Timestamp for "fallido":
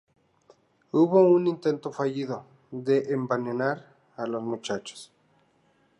1.91-2.43